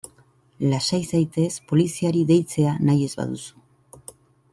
[0.69, 4.11] Lasai zaitez poliziari deitzea nahi ez baduzu.